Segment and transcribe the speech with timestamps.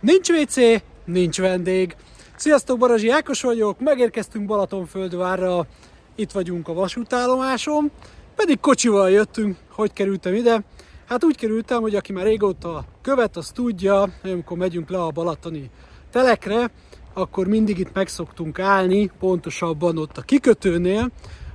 [0.00, 1.96] Nincs WC, nincs vendég.
[2.36, 5.66] Sziasztok, Barazsi Ákos vagyok, megérkeztünk Balatonföldvárra,
[6.14, 7.90] itt vagyunk a vasútállomáson,
[8.36, 10.62] pedig kocsival jöttünk, hogy kerültem ide?
[11.08, 15.10] Hát úgy kerültem, hogy aki már régóta követ, az tudja, hogy amikor megyünk le a
[15.10, 15.70] balatoni
[16.10, 16.70] telekre,
[17.14, 21.10] akkor mindig itt megszoktunk állni, pontosabban ott a kikötőnél,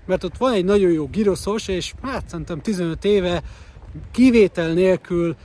[0.06, 3.42] mert ott van egy nagyon jó giroszos, és hát szerintem 15 éve
[4.12, 5.36] kivétel nélkül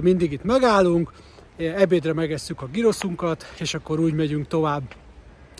[0.00, 1.12] mindig itt megállunk,
[1.56, 4.82] ebédre megesszük a giroszunkat, és akkor úgy megyünk tovább.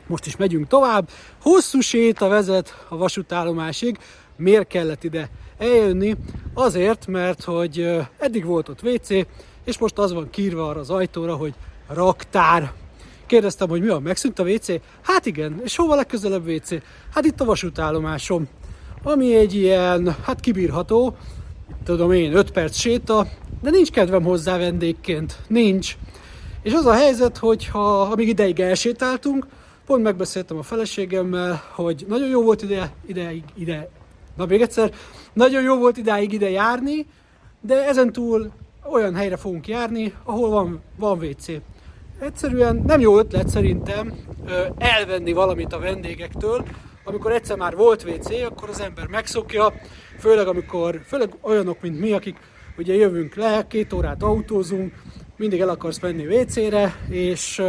[0.06, 1.08] Most is megyünk tovább.
[1.42, 3.98] Hosszú séta vezet a vasútállomásig.
[4.36, 6.16] Miért kellett ide eljönni?
[6.54, 9.08] Azért, mert hogy eddig volt ott WC,
[9.64, 11.54] és most az van kírva arra az ajtóra, hogy
[11.88, 12.72] raktár.
[13.26, 14.66] Kérdeztem, hogy mi van, megszűnt a WC?
[15.02, 16.70] Hát igen, és hova legközelebb WC?
[17.14, 18.48] Hát itt a vasútállomásom,
[19.02, 21.16] ami egy ilyen, hát kibírható,
[21.84, 23.26] tudom én, 5 perc séta,
[23.62, 25.36] de nincs kedvem hozzá vendégként.
[25.48, 25.96] Nincs.
[26.62, 29.46] És az a helyzet, hogy ha amíg ideig elsétáltunk,
[29.86, 33.88] pont megbeszéltem a feleségemmel, hogy nagyon jó volt ide, ideig, ide,
[34.36, 34.92] na még egyszer,
[35.32, 37.06] nagyon jó volt ideig ide járni,
[37.60, 38.50] de ezen túl
[38.90, 41.46] olyan helyre fogunk járni, ahol van, van WC.
[42.20, 44.14] Egyszerűen nem jó ötlet szerintem
[44.78, 46.64] elvenni valamit a vendégektől,
[47.04, 49.72] amikor egyszer már volt WC, akkor az ember megszokja,
[50.18, 52.36] főleg amikor, főleg olyanok, mint mi, akik
[52.78, 54.92] ugye jövünk le, két órát autózunk,
[55.36, 57.62] mindig el akarsz menni WC-re, és,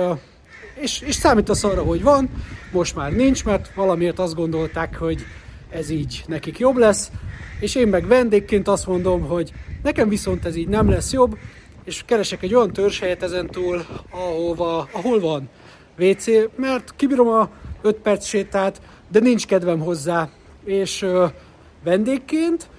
[0.75, 2.29] és, és számítasz arra, hogy van,
[2.71, 5.25] most már nincs, mert valamiért azt gondolták, hogy
[5.69, 7.11] ez így nekik jobb lesz,
[7.59, 11.37] és én meg vendégként azt mondom, hogy nekem viszont ez így nem lesz jobb,
[11.83, 15.49] és keresek egy olyan törzshelyet ezen túl, ahova, ahol van
[15.99, 17.49] WC, mert kibírom a
[17.81, 20.29] 5 perc sétát, de nincs kedvem hozzá,
[20.65, 21.31] és uh,
[21.83, 22.69] vendégként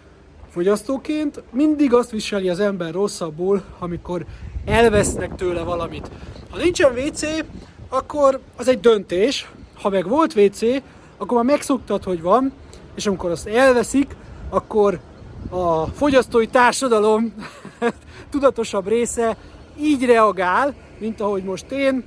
[0.50, 4.24] fogyasztóként mindig azt viseli az ember rosszabbul, amikor
[4.64, 6.10] elvesznek tőle valamit.
[6.50, 7.22] Ha nincsen WC,
[7.88, 9.50] akkor az egy döntés.
[9.74, 10.60] Ha meg volt WC,
[11.16, 12.52] akkor már megszoktad, hogy van,
[12.94, 14.16] és amikor azt elveszik,
[14.48, 15.00] akkor
[15.50, 17.34] a fogyasztói társadalom
[18.30, 19.36] tudatosabb része
[19.80, 22.04] így reagál, mint ahogy most én,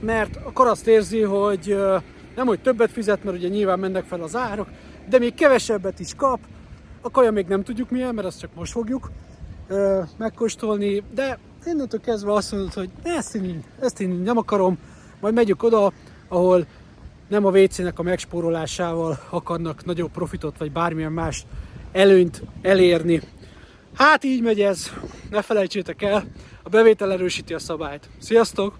[0.00, 1.76] mert akkor azt érzi, hogy
[2.36, 4.68] nem, hogy többet fizet, mert ugye nyilván mennek fel az árak,
[5.08, 6.38] de még kevesebbet is kap,
[7.02, 9.10] a kaja még nem tudjuk milyen, mert azt csak most fogjuk
[9.68, 14.78] ö, megkóstolni, de innentől kezdve azt mondod, hogy ezt én, ezt én nem akarom,
[15.20, 15.92] majd megyünk oda,
[16.28, 16.66] ahol
[17.28, 21.46] nem a WC-nek a megspórolásával akarnak nagyobb profitot, vagy bármilyen más
[21.92, 23.22] előnyt elérni.
[23.94, 24.90] Hát így megy ez,
[25.30, 26.24] ne felejtsétek el,
[26.62, 28.08] a bevétel erősíti a szabályt.
[28.18, 28.78] Sziasztok!